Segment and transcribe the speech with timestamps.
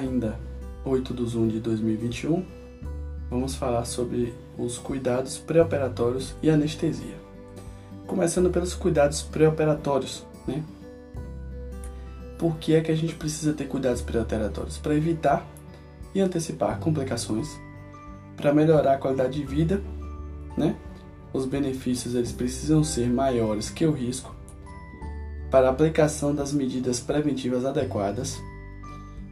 [0.00, 0.38] ainda
[0.84, 2.44] 8 de junho de 2021,
[3.28, 7.16] vamos falar sobre os cuidados pré-operatórios e anestesia.
[8.06, 10.64] Começando pelos cuidados pré-operatórios, né?
[12.38, 14.78] Por que é que a gente precisa ter cuidados pré-operatórios?
[14.78, 15.46] Para evitar
[16.14, 17.48] e antecipar complicações,
[18.36, 19.82] para melhorar a qualidade de vida,
[20.56, 20.74] né?
[21.32, 24.34] Os benefícios eles precisam ser maiores que o risco
[25.50, 28.40] para a aplicação das medidas preventivas adequadas,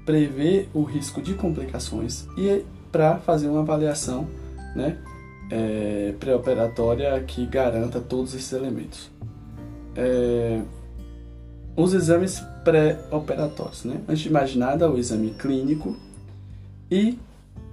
[0.09, 4.27] prever o risco de complicações e para fazer uma avaliação,
[4.75, 4.97] né?
[5.51, 9.11] É, pré-operatória que garanta todos esses elementos.
[9.95, 10.63] É,
[11.77, 14.01] os exames pré-operatórios, né?
[14.09, 15.95] Antes de mais nada, o exame clínico
[16.91, 17.19] e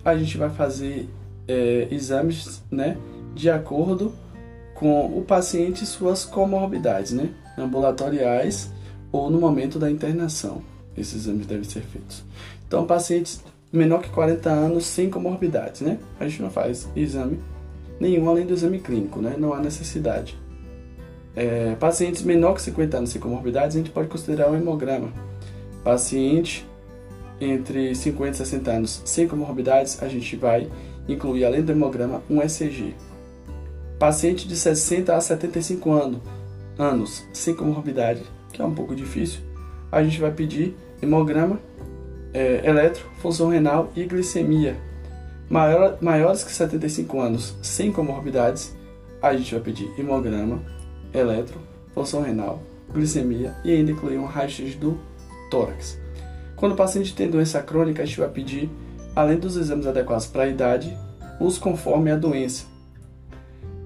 [0.04, 1.08] a gente vai fazer
[1.48, 2.98] é, exames, né?
[3.34, 4.14] De acordo
[4.74, 7.30] com o paciente e suas comorbidades, né?
[7.58, 8.74] Ambulatoriais
[9.10, 10.75] ou no momento da internação.
[10.98, 12.24] Esses exames devem ser feitos.
[12.68, 16.00] Então, pacientes menor que 40 anos sem comorbidades, né?
[16.20, 17.40] A gente não faz exame
[18.00, 19.36] nenhum além do exame clínico, né?
[19.38, 20.38] Não há necessidade.
[21.36, 25.12] É, pacientes menor que 50 anos sem comorbidades, a gente pode considerar um hemograma.
[25.84, 26.66] Paciente
[27.40, 30.70] entre 50 e 60 anos sem comorbidades, a gente vai
[31.08, 32.96] incluir, além do hemograma, um ECG.
[34.00, 36.22] Paciente de 60 a 75 anos,
[36.78, 39.42] anos sem comorbidade, que é um pouco difícil,
[39.92, 41.60] a gente vai pedir hemograma,
[42.34, 44.78] é, eletro, função renal e glicemia.
[45.50, 48.76] Maior, maiores que 75 anos sem comorbidades,
[49.22, 50.62] a gente vai pedir hemograma,
[51.14, 51.60] eletro,
[51.94, 55.00] função renal, glicemia e ainda incluir um raio-x do
[55.50, 56.00] tórax.
[56.56, 58.70] Quando o paciente tem doença crônica, a gente vai pedir,
[59.16, 60.98] além dos exames adequados para a idade,
[61.40, 62.66] os conforme a doença.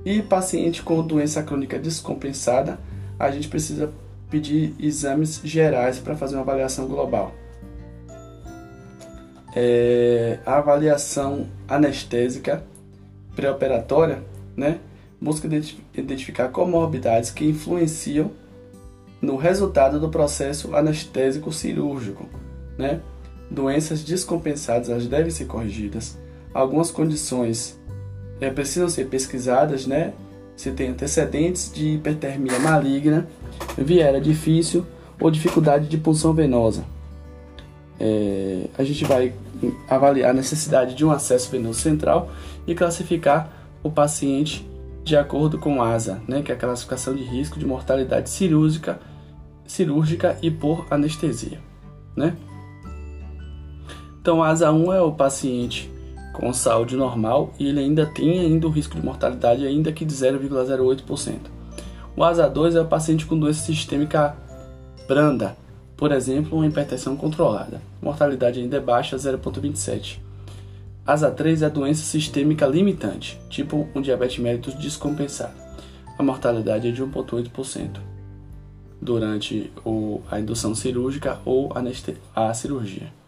[0.05, 2.79] E paciente com doença crônica descompensada,
[3.17, 3.91] a gente precisa
[4.29, 7.33] pedir exames gerais para fazer uma avaliação global.
[9.55, 12.63] É, a avaliação anestésica
[13.35, 14.23] pré-operatória,
[14.55, 14.79] né,
[15.19, 15.49] busca
[15.93, 18.31] identificar comorbidades que influenciam
[19.21, 22.27] no resultado do processo anestésico cirúrgico,
[22.77, 23.01] né?
[23.51, 26.17] Doenças descompensadas elas devem ser corrigidas.
[26.53, 27.77] Algumas condições
[28.39, 30.13] é, precisam ser pesquisadas, né?
[30.59, 33.25] Se tem antecedentes de hipertermia maligna,
[33.77, 34.85] viera difícil
[35.17, 36.83] ou dificuldade de punção venosa.
[37.97, 39.33] É, a gente vai
[39.89, 42.29] avaliar a necessidade de um acesso venoso central
[42.67, 43.49] e classificar
[43.81, 44.69] o paciente
[45.01, 48.99] de acordo com ASA, né, que é a classificação de risco de mortalidade cirúrgica,
[49.65, 51.61] cirúrgica e por anestesia.
[52.17, 52.35] Né?
[54.21, 55.89] Então, ASA 1 é o paciente
[56.39, 60.13] com saúde normal e ele ainda tem ainda o risco de mortalidade ainda que de
[60.13, 61.37] 0,08%.
[62.15, 64.35] O ASA 2 é o paciente com doença sistêmica
[65.07, 65.57] branda,
[65.97, 67.81] por exemplo, uma hipertensão controlada.
[68.01, 70.17] Mortalidade ainda é baixa, 0,27%.
[71.05, 75.53] ASA 3 é a doença sistêmica limitante, tipo um diabetes mellitus descompensado.
[76.17, 77.99] A mortalidade é de 1,8%
[79.01, 79.71] durante
[80.29, 81.73] a indução cirúrgica ou
[82.35, 83.18] a cirurgia.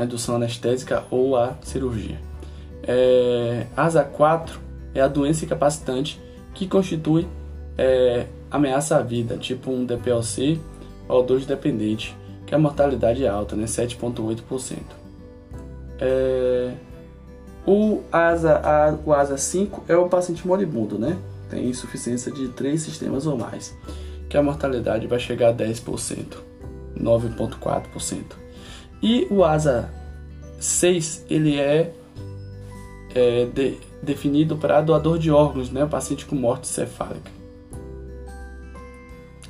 [0.00, 2.18] A indução anestésica ou a cirurgia.
[2.82, 4.58] É, ASA 4
[4.94, 6.18] é a doença incapacitante
[6.54, 7.28] que constitui
[7.76, 10.58] é, ameaça à vida, tipo um DPLC
[11.06, 12.16] ou 2 dependente,
[12.46, 14.78] que a mortalidade é alta, né, 7,8%.
[16.00, 16.72] É...
[17.66, 21.18] O ASA, a, o ASA 5 é o paciente moribundo, né?
[21.50, 23.76] Tem insuficiência de três sistemas ou mais,
[24.30, 26.38] que a mortalidade vai chegar a 10%,
[26.98, 28.39] 9,4%.
[29.02, 29.90] E o ASA
[30.58, 31.92] 6, ele é,
[33.14, 35.84] é de, definido para doador de órgãos, né?
[35.84, 37.30] O paciente com morte cefálica.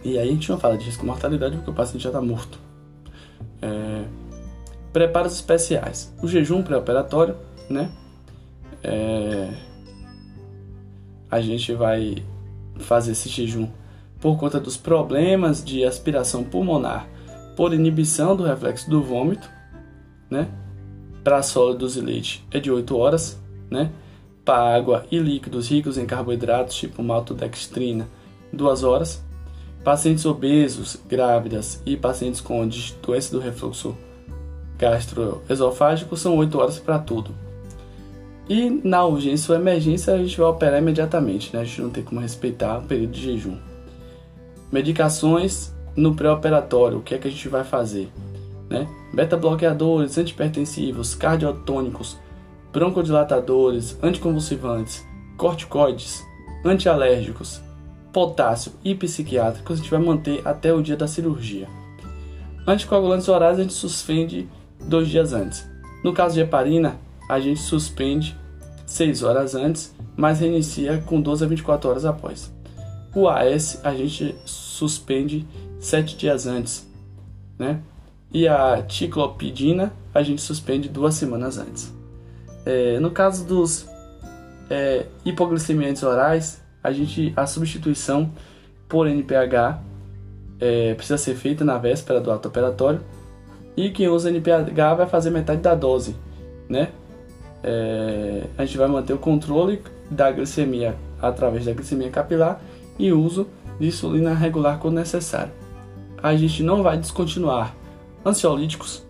[0.04, 2.20] E aí a gente não fala de risco de mortalidade porque o paciente já está
[2.20, 2.58] morto.
[3.60, 4.04] É,
[4.92, 6.12] Preparos especiais.
[6.20, 7.36] O jejum pré-operatório,
[7.68, 7.90] né?
[8.82, 9.48] É...
[11.30, 12.24] A gente vai
[12.78, 13.68] fazer esse jejum
[14.20, 17.06] por conta dos problemas de aspiração pulmonar
[17.60, 19.46] por inibição do reflexo do vômito,
[20.30, 20.48] né?
[21.22, 23.38] Para sólidos e leite é de 8 horas,
[23.70, 23.90] né?
[24.42, 28.08] Para água e líquidos ricos em carboidratos, tipo maltodextrina,
[28.50, 29.22] 2 horas.
[29.84, 32.66] Pacientes obesos, grávidas e pacientes com
[33.02, 33.94] doença do refluxo
[34.78, 37.30] gastroesofágico são 8 horas para tudo.
[38.48, 41.60] E na urgência ou emergência a gente vai operar imediatamente, né?
[41.60, 43.58] a gente não tem como respeitar o período de jejum.
[44.72, 48.10] Medicações no pré-operatório, o que é que a gente vai fazer?
[48.68, 48.88] Né?
[49.12, 52.16] Beta-bloqueadores, antipertensivos, cardiotônicos,
[52.72, 55.04] broncodilatadores, anticonvulsivantes,
[55.36, 56.24] corticoides,
[56.64, 57.60] antialérgicos,
[58.12, 61.68] potássio e psiquiátricos a gente vai manter até o dia da cirurgia.
[62.66, 64.48] Anticoagulantes orais a gente suspende
[64.80, 65.68] dois dias antes.
[66.04, 66.96] No caso de heparina,
[67.28, 68.36] a gente suspende
[68.86, 72.52] 6 horas antes, mas reinicia com 12 a 24 horas após.
[73.14, 75.46] O AS a gente suspende
[75.80, 76.86] 7 dias antes,
[77.58, 77.80] né?
[78.32, 81.92] E a ticlopidina a gente suspende duas semanas antes.
[82.64, 83.88] É, no caso dos
[84.68, 88.30] é, hipoglicemiantes orais, a gente a substituição
[88.88, 89.82] por NPH
[90.60, 93.00] é, precisa ser feita na véspera do ato operatório
[93.76, 96.14] e quem usa NPH vai fazer metade da dose,
[96.68, 96.90] né?
[97.62, 102.60] É, a gente vai manter o controle da glicemia através da glicemia capilar
[102.98, 103.46] e uso
[103.78, 105.52] de insulina regular quando necessário.
[106.22, 107.74] A gente não vai descontinuar
[108.24, 109.02] ansiolíticos,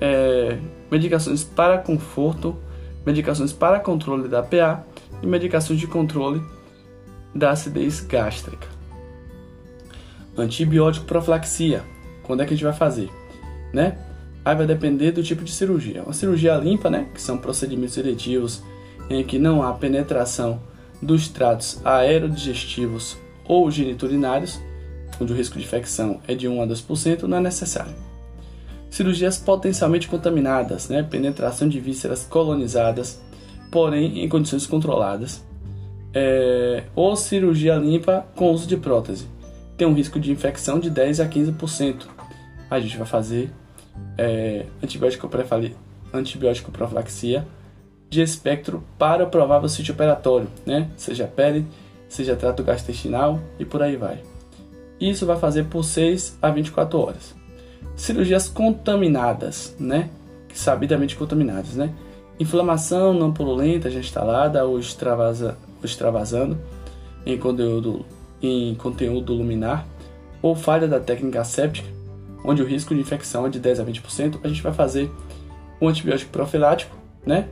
[0.00, 0.58] é,
[0.90, 2.56] medicações para conforto,
[3.04, 4.84] medicações para controle da PA
[5.22, 6.42] e medicações de controle
[7.34, 8.66] da acidez gástrica.
[10.36, 11.82] Antibiótico profilaxia.
[12.22, 13.10] Quando é que a gente vai fazer?
[13.72, 13.98] Né?
[14.44, 16.02] Aí vai depender do tipo de cirurgia.
[16.02, 18.62] Uma cirurgia limpa, né, que são procedimentos eletivos
[19.08, 20.60] em que não há penetração
[21.00, 24.60] dos tratos aerodigestivos ou geniturinários,
[25.20, 27.92] onde o risco de infecção é de 1 a 2%, não é necessário.
[28.90, 33.20] Cirurgias potencialmente contaminadas, né, penetração de vísceras colonizadas,
[33.70, 35.44] porém em condições controladas,
[36.14, 39.26] é, ou cirurgia limpa com uso de prótese.
[39.76, 42.06] Tem um risco de infecção de 10 a 15%.
[42.70, 43.50] A gente vai fazer
[44.16, 45.28] é, antibiótico,
[46.12, 47.46] antibiótico profilaxia
[48.08, 50.88] de espectro para o provável sítio operatório, né?
[50.96, 51.66] seja pele,
[52.08, 54.22] seja trato gastrointestinal e por aí vai.
[55.00, 57.34] Isso vai fazer por 6 a 24 horas.
[57.96, 60.10] Cirurgias contaminadas, né?
[60.56, 61.92] sabidamente contaminadas, né?
[62.38, 66.58] Inflamação não purulenta já instalada ou, extravasa, ou extravasando
[67.24, 68.04] em conteúdo,
[68.42, 69.86] em conteúdo luminar
[70.42, 71.96] ou falha da técnica séptica
[72.44, 75.10] onde o risco de infecção é de 10 a 20%, a gente vai fazer
[75.80, 77.48] um antibiótico profilático, né?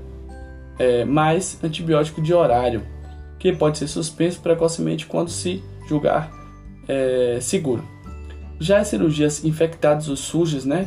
[0.79, 2.83] É, mais antibiótico de horário,
[3.39, 6.31] que pode ser suspenso precocemente quando se julgar
[6.89, 7.85] é, seguro.
[8.59, 10.87] Já as cirurgias infectadas ou sujas, né?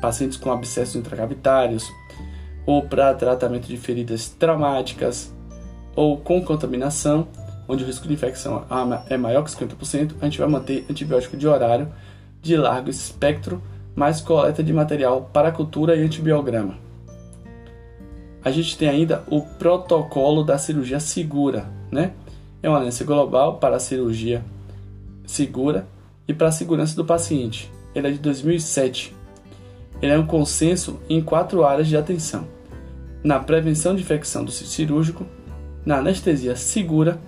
[0.00, 1.90] Pacientes com abscessos intracavitários,
[2.66, 5.32] ou para tratamento de feridas traumáticas,
[5.94, 7.28] ou com contaminação,
[7.68, 8.64] onde o risco de infecção
[9.08, 11.92] é maior que 50%, a gente vai manter antibiótico de horário
[12.40, 13.62] de largo espectro,
[13.94, 16.76] mais coleta de material para cultura e antibiograma.
[18.44, 22.12] A gente tem ainda o protocolo da cirurgia segura, né?
[22.60, 24.42] É uma aliança global para a cirurgia
[25.32, 25.86] segura
[26.28, 27.70] e para a segurança do paciente.
[27.94, 29.14] Ele é de 2007.
[30.00, 32.46] Ele é um consenso em quatro áreas de atenção:
[33.22, 35.26] na prevenção de infecção do cirúrgico,
[35.84, 37.20] na anestesia segura,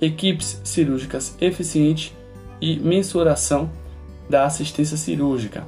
[0.00, 2.12] equipes cirúrgicas eficientes
[2.60, 3.70] e mensuração
[4.28, 5.64] da assistência cirúrgica.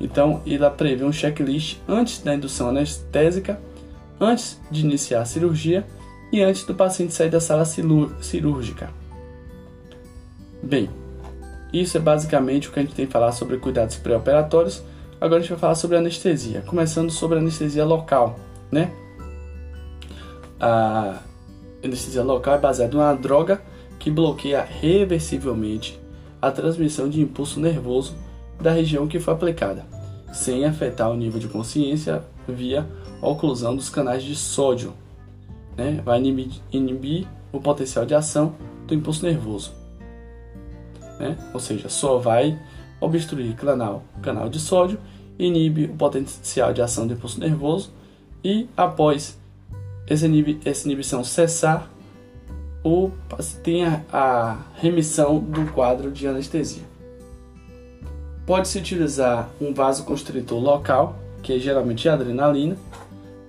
[0.00, 3.60] Então, ela prevê um checklist antes da indução anestésica,
[4.20, 5.84] antes de iniciar a cirurgia
[6.32, 8.90] e antes do paciente sair da sala cirúrgica.
[10.62, 10.88] Bem,
[11.72, 14.82] isso é basicamente o que a gente tem que falar sobre cuidados pré-operatórios.
[15.20, 18.38] Agora a gente vai falar sobre anestesia, começando sobre anestesia local,
[18.70, 18.92] né?
[20.60, 21.18] A
[21.84, 23.60] anestesia local é baseada numa droga
[23.98, 25.98] que bloqueia reversivelmente
[26.40, 28.14] a transmissão de impulso nervoso
[28.60, 29.84] da região que foi aplicada,
[30.32, 32.86] sem afetar o nível de consciência via
[33.20, 34.94] oclusão dos canais de sódio.
[35.76, 36.00] Né?
[36.04, 38.54] Vai inibir, inibir o potencial de ação
[38.86, 39.77] do impulso nervoso.
[41.18, 41.36] Né?
[41.52, 42.58] Ou seja, só vai
[43.00, 44.98] obstruir canal, canal de sódio,
[45.38, 47.92] inibe o potencial de ação do impulso nervoso
[48.42, 49.38] e após
[50.08, 51.90] essa, inibição cessar,
[52.82, 53.12] ou
[53.62, 56.82] tenha a remissão do quadro de anestesia.
[58.46, 62.76] Pode-se utilizar um vasoconstritor local, que é geralmente a adrenalina,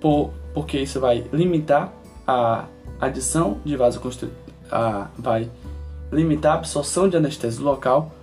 [0.02, 1.94] por, porque isso vai limitar
[2.28, 2.66] a
[3.00, 4.36] adição de vasoconstritor,
[4.70, 5.50] a, vai
[6.12, 8.14] limitar a absorção de anestesia local,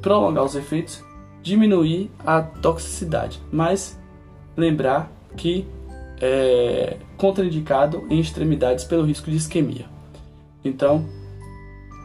[0.00, 1.02] prolongar os efeitos,
[1.42, 3.98] diminuir a toxicidade, mas
[4.56, 5.66] lembrar que
[6.20, 9.86] é contraindicado em extremidades pelo risco de isquemia.
[10.64, 11.04] Então,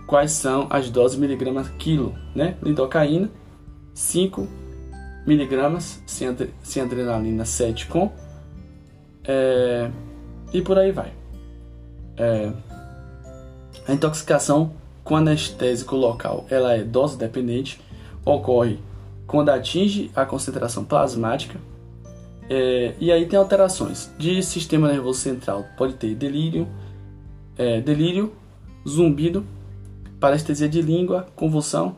[0.06, 2.56] quais são as doses miligramas quilo, né?
[2.62, 3.30] Lidocaína,
[3.94, 4.48] 5
[5.26, 6.28] miligramas, sem,
[6.82, 8.12] adrenalina 7 com,
[9.24, 9.90] é,
[10.54, 11.14] e por aí vai.
[12.18, 12.52] É,
[13.88, 17.80] a intoxicação com anestésico local, ela é dose dependente,
[18.26, 18.80] ocorre
[19.26, 21.60] quando atinge a concentração plasmática,
[22.50, 26.68] é, e aí tem alterações de sistema nervoso central, pode ter delírio,
[27.58, 28.34] é, delírio,
[28.88, 29.46] zumbido,
[30.20, 31.96] parestesia de língua, convulsão,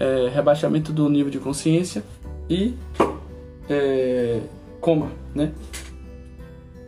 [0.00, 2.02] é, rebaixamento do nível de consciência
[2.48, 2.74] e
[3.68, 4.40] é,
[4.80, 5.52] coma, né?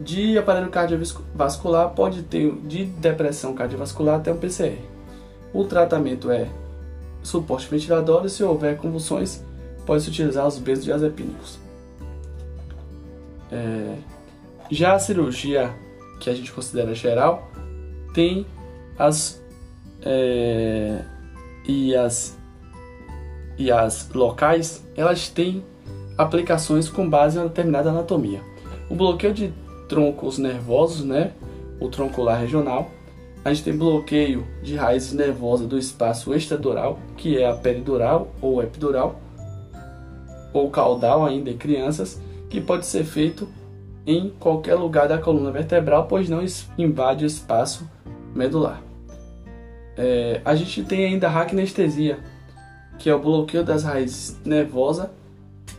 [0.00, 4.78] De aparelho cardiovascular pode ter de depressão cardiovascular até um PCR.
[5.56, 6.50] O tratamento é
[7.22, 9.42] suporte ventilador e se houver convulsões
[9.86, 11.58] pode-se utilizar os benzodiazepínicos.
[13.50, 13.94] É,
[14.70, 15.74] já a cirurgia
[16.20, 17.50] que a gente considera geral
[18.12, 18.44] tem
[18.98, 19.42] as
[20.02, 21.00] é,
[21.66, 22.36] e as
[23.56, 25.64] e as locais elas têm
[26.18, 28.42] aplicações com base em uma determinada anatomia.
[28.90, 29.54] O bloqueio de
[29.88, 31.32] troncos nervosos, né,
[31.80, 32.90] o troncular regional,
[33.46, 38.60] a gente tem bloqueio de raízes nervosas do espaço extradural, que é a peridural ou
[38.60, 39.20] epidural,
[40.52, 43.48] ou caudal ainda em crianças, que pode ser feito
[44.04, 46.44] em qualquer lugar da coluna vertebral, pois não
[46.76, 47.88] invade o espaço
[48.34, 48.82] medular.
[49.96, 52.18] É, a gente tem ainda a raquinestesia,
[52.98, 55.08] que é o bloqueio das raízes nervosas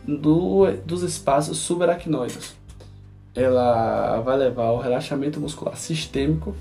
[0.06, 2.56] do, dos espaços subaracnoides.
[3.34, 6.54] Ela vai levar ao relaxamento muscular sistêmico,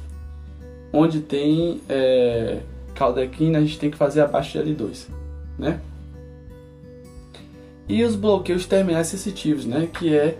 [0.91, 2.61] onde tem é,
[2.95, 5.07] caldequina, a gente tem que fazer abaixo de L2,
[5.57, 5.79] né?
[7.87, 9.87] E os bloqueios terminais sensitivos, né?
[9.87, 10.37] Que é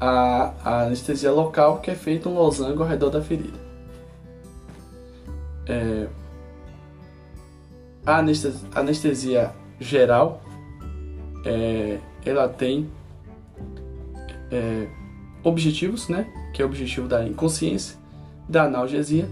[0.00, 3.58] a, a anestesia local, que é feita um losango ao redor da ferida.
[5.66, 6.06] É,
[8.06, 10.42] a anestesia, anestesia geral,
[11.44, 12.88] é, ela tem
[14.50, 14.86] é,
[15.42, 16.26] objetivos, né?
[16.52, 17.96] Que é o objetivo da inconsciência,
[18.48, 19.28] da analgesia,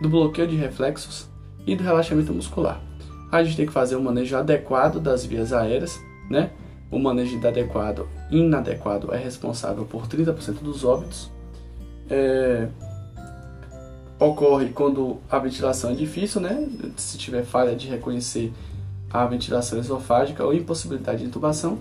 [0.00, 1.28] do bloqueio de reflexos
[1.66, 2.80] e do relaxamento muscular.
[3.30, 6.50] A gente tem que fazer um manejo adequado das vias aéreas, né?
[6.90, 11.30] O manejo inadequado, inadequado é responsável por 30% dos óbitos.
[12.08, 12.66] É,
[14.18, 16.68] ocorre quando a ventilação é difícil, né?
[16.96, 18.52] Se tiver falha de reconhecer
[19.08, 21.78] a ventilação esofágica ou impossibilidade de intubação.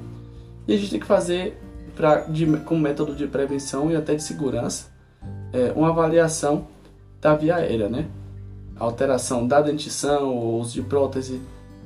[0.68, 1.60] E a gente tem que fazer,
[1.96, 4.88] pra, de, como método de prevenção e até de segurança,
[5.52, 6.68] é, uma avaliação
[7.22, 8.08] da via aérea, né?
[8.78, 11.42] Alteração da dentição, uso de prótese,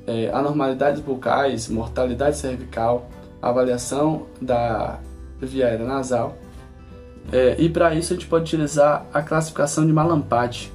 [0.06, 3.08] é, anormalidades bucais, mortalidade cervical,
[3.42, 4.98] avaliação da
[5.40, 6.36] via aérea nasal.
[7.32, 10.72] É, e para isso a gente pode utilizar a classificação de Malampati,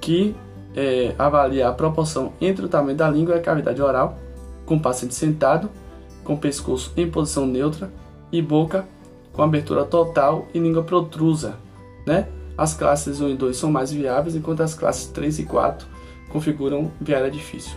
[0.00, 0.34] que
[0.74, 4.18] é, avalia a proporção entre o tamanho da língua e a cavidade oral,
[4.66, 5.70] com o paciente sentado,
[6.24, 7.90] com pescoço em posição neutra
[8.32, 8.84] e boca
[9.32, 11.56] com abertura total e língua protrusa,
[12.06, 12.26] né?
[12.56, 15.86] As classes 1 e 2 são mais viáveis, enquanto as classes 3 e 4
[16.30, 17.76] configuram viária difícil.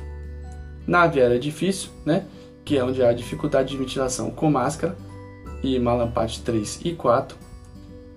[0.88, 2.26] Na viária difícil, né,
[2.64, 4.96] que é onde há dificuldade de ventilação com máscara,
[5.62, 7.38] e Malampate 3 e 4,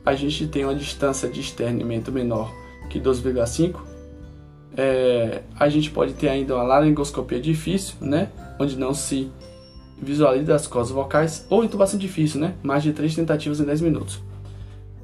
[0.05, 2.53] a gente tem uma distância de externimento menor
[2.89, 3.81] que 2,5.
[4.77, 9.31] É, a gente pode ter ainda uma laringoscopia difícil, né, onde não se
[10.01, 14.21] visualiza as cordas vocais, ou intubação difícil, né, mais de 3 tentativas em 10 minutos.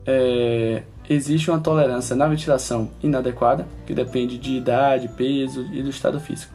[0.06, 6.20] É, existe uma tolerância na ventilação inadequada, que depende de idade, peso e do estado
[6.20, 6.52] físico.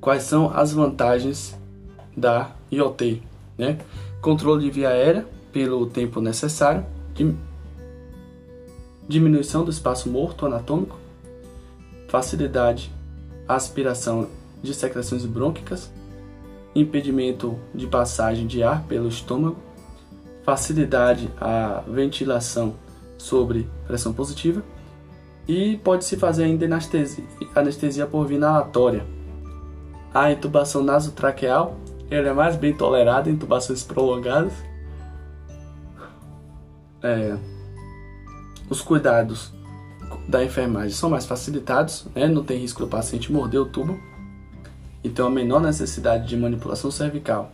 [0.00, 1.58] Quais são as vantagens
[2.16, 3.22] da IoT?
[3.56, 3.78] Né?
[4.20, 6.84] Controle de via aérea pelo tempo necessário,
[9.08, 10.98] diminuição do espaço morto anatômico,
[12.08, 12.90] facilidade
[13.48, 14.28] aspiração
[14.62, 15.90] de secreções brônquicas,
[16.74, 19.56] impedimento de passagem de ar pelo estômago,
[20.46, 22.76] facilidade à ventilação
[23.18, 24.62] sobre pressão positiva
[25.48, 29.04] e pode-se fazer ainda anestesia, anestesia por via inalatória.
[30.14, 31.76] A intubação nasotraqueal
[32.08, 34.52] ela é mais bem tolerada em intubações prolongadas.
[37.02, 37.36] É,
[38.70, 39.52] os cuidados
[40.28, 42.28] da enfermagem são mais facilitados, né?
[42.28, 43.98] não tem risco do paciente morder o tubo,
[45.02, 47.50] então a menor necessidade de manipulação cervical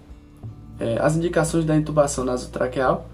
[0.83, 3.07] é, as indicações da intubação nasotraqueal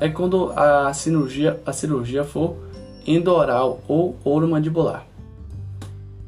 [0.00, 2.56] é quando a cirurgia, a cirurgia for
[3.06, 5.06] endoral ou oromandibular.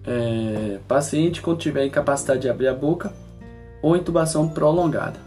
[0.06, 3.12] É, paciente quando tiver incapacidade de abrir a boca
[3.82, 5.18] ou intubação prolongada.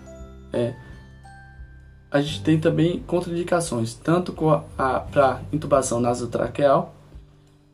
[0.53, 0.73] É,
[2.09, 4.33] a gente tem também contraindicações, tanto
[5.11, 6.95] para intubação nasotraqueal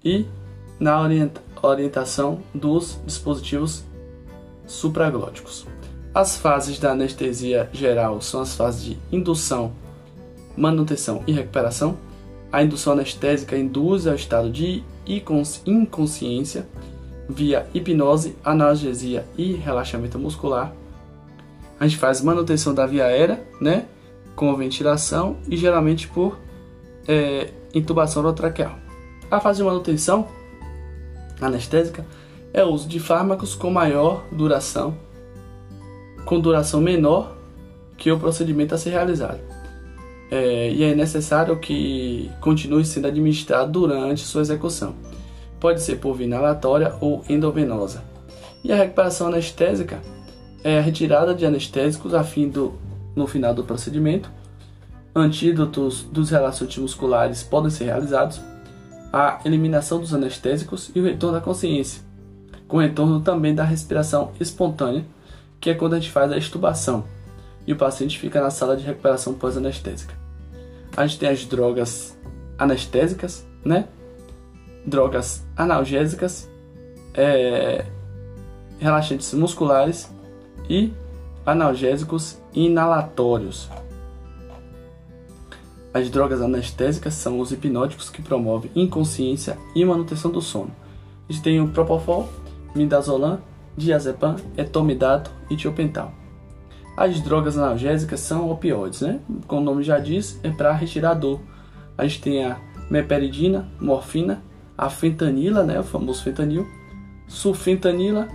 [0.03, 0.25] e
[0.79, 3.83] na orienta, orientação dos dispositivos
[4.65, 5.67] supraglóticos.
[6.13, 9.73] As fases da anestesia geral são as fases de indução,
[10.55, 11.97] manutenção e recuperação.
[12.51, 14.83] A indução anestésica induz ao estado de
[15.65, 16.67] inconsciência
[17.27, 20.71] via hipnose, analgesia e relaxamento muscular.
[21.79, 23.87] A gente faz manutenção da via aérea, né,
[24.35, 26.37] com ventilação e geralmente por
[27.07, 28.77] é, intubação orotraqueal.
[29.31, 30.27] A fase de manutenção
[31.41, 32.05] anestésica
[32.53, 34.95] é o uso de fármacos com maior duração
[36.33, 37.35] com duração menor
[37.95, 39.39] que o procedimento a ser realizado.
[40.31, 44.95] É, e é necessário que continue sendo administrado durante sua execução.
[45.59, 48.03] Pode ser por via inalatória ou endovenosa.
[48.63, 50.01] E a recuperação anestésica
[50.63, 52.73] é a retirada de anestésicos a fim do,
[53.15, 54.31] no final do procedimento.
[55.15, 58.41] Antídotos dos relaxantes musculares podem ser realizados.
[59.11, 62.01] A eliminação dos anestésicos e o retorno da consciência,
[62.67, 65.05] com retorno também da respiração espontânea,
[65.63, 67.05] que é quando a gente faz a extubação
[67.65, 70.13] e o paciente fica na sala de recuperação pós-anestésica.
[70.95, 72.19] A gente tem as drogas
[72.57, 73.87] anestésicas, né?
[74.85, 76.49] Drogas analgésicas,
[77.13, 77.85] é,
[78.77, 80.11] relaxantes musculares
[80.69, 80.91] e
[81.45, 83.69] analgésicos inalatórios.
[85.93, 90.75] As drogas anestésicas são os hipnóticos que promovem inconsciência e manutenção do sono.
[91.29, 92.27] A gente tem o Propofol,
[92.75, 93.39] Midazolam,
[93.77, 96.11] Diazepam, Etomidato e Tiopental.
[96.95, 99.19] As drogas analgésicas são opioides, né?
[99.47, 101.39] Como o nome já diz, é para retirar a dor.
[101.97, 102.57] A gente tem a
[102.89, 104.43] meperidina, morfina,
[104.77, 105.79] a fentanila, né?
[105.79, 106.67] O famoso fentanil,
[107.27, 108.27] sulfentanila,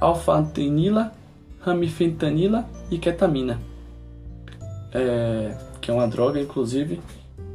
[0.00, 1.12] alfantenila,
[1.60, 3.58] ramifentanila e ketamina.
[4.92, 7.00] É, que é uma droga, inclusive,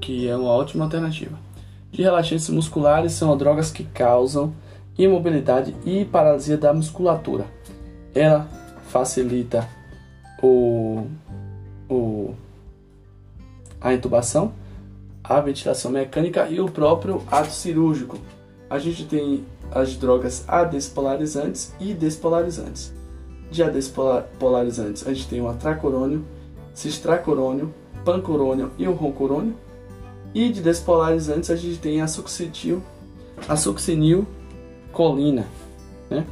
[0.02, 1.38] que é uma ótima alternativa.
[1.92, 4.54] De relaxantes musculares são drogas que causam
[5.00, 7.46] imobilidade e paralisia da musculatura.
[8.14, 8.48] Ela
[8.90, 9.68] facilita
[10.44, 11.06] o,
[11.90, 12.34] o,
[13.80, 14.52] a intubação,
[15.24, 18.18] a ventilação mecânica e o próprio ato cirúrgico.
[18.70, 22.94] A gente tem as drogas adespolarizantes e despolarizantes.
[23.50, 26.26] De adespolarizantes, a gente tem o atracorônio,
[26.74, 29.56] cistracorônio, pancurônio e o roncorônio.
[30.34, 32.84] E de despolarizantes, a gente tem a succetil,
[33.48, 34.28] a succinil
[34.92, 35.46] colina,
[36.10, 36.26] né?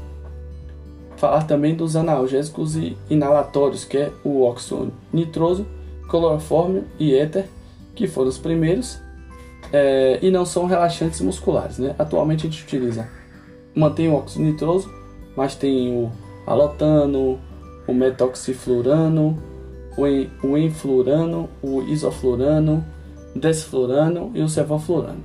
[1.17, 5.65] Falar também dos analgésicos e inalatórios, que é o óxido nitroso,
[6.07, 7.45] clorofórmio e éter,
[7.95, 8.99] que foram os primeiros,
[9.73, 11.79] é, e não são relaxantes musculares.
[11.79, 11.95] Né?
[11.97, 13.09] Atualmente a gente utiliza,
[13.73, 14.93] mantém o óxido nitroso,
[15.35, 16.11] mas tem o
[16.45, 17.39] alotano,
[17.87, 19.37] o metoxiflurano,
[19.97, 22.85] o, enflurano, o isoflurano,
[23.35, 25.21] desflurano e o cevoflurano.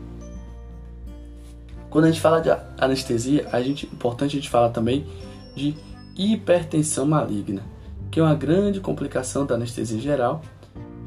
[1.92, 5.06] Quando a gente fala de anestesia, a gente, é importante a gente falar também
[5.54, 5.76] de
[6.16, 7.62] hipertensão maligna,
[8.10, 10.42] que é uma grande complicação da anestesia geral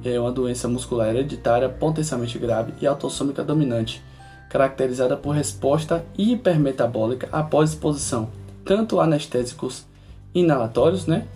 [0.04, 4.04] é uma doença muscular hereditária potencialmente grave e autossômica dominante,
[4.50, 8.30] caracterizada por resposta hipermetabólica após exposição
[8.64, 9.86] tanto a anestésicos
[10.34, 11.28] inalatórios, né,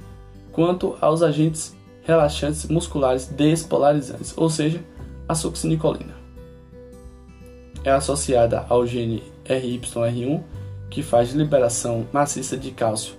[0.51, 4.83] quanto aos agentes relaxantes musculares despolarizantes, ou seja,
[5.27, 6.13] a succinicolina.
[7.83, 10.41] É associada ao gene RYR1,
[10.89, 13.15] que faz liberação maciça de cálcio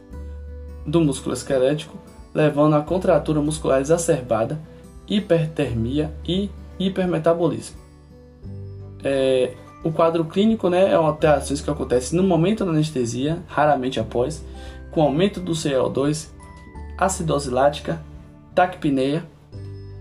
[0.87, 1.99] do músculo esquelético,
[2.33, 4.59] levando a contratura muscular exacerbada
[5.11, 7.77] hipertermia e hipermetabolismo.
[9.03, 13.99] É, o quadro clínico né, é uma alteração que acontece no momento da anestesia, raramente
[13.99, 14.45] após,
[14.93, 16.29] com aumento do CO2,
[16.97, 18.01] acidose lática,
[18.55, 19.25] taquipneia,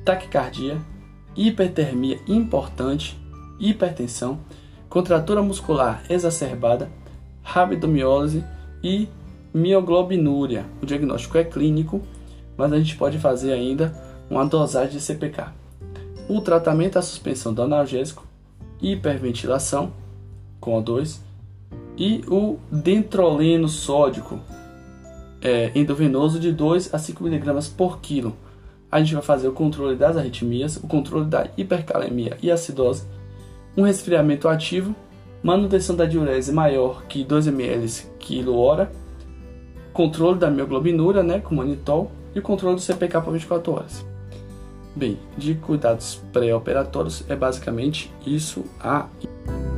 [0.05, 0.77] taquicardia,
[1.35, 3.17] hipertermia importante,
[3.59, 4.39] hipertensão,
[4.89, 6.89] contratura muscular exacerbada,
[7.43, 8.43] rabdomiólise
[8.83, 9.07] e
[9.53, 10.65] mioglobinúria.
[10.81, 12.01] O diagnóstico é clínico,
[12.57, 13.93] mas a gente pode fazer ainda
[14.29, 15.47] uma dosagem de CPK.
[16.27, 18.25] O tratamento é a suspensão do analgésico,
[18.81, 19.91] hiperventilação
[20.59, 21.19] com O2
[21.97, 24.39] e o dentroleno sódico
[25.41, 28.35] é, endovenoso de 2 a 5 mg por quilo.
[28.91, 33.05] A gente vai fazer o controle das arritmias, o controle da hipercalemia e acidose,
[33.79, 34.93] um resfriamento ativo,
[35.41, 37.87] manutenção da diurese maior que 2 ml
[38.19, 38.91] quilo hora,
[39.93, 44.05] controle da mioglobinúria, né, com manitol, e controle do CPK por 24 horas.
[44.95, 49.68] Bem, de cuidados pré-operatórios é basicamente isso aí.